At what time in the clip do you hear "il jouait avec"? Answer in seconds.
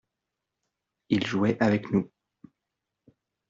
1.09-1.91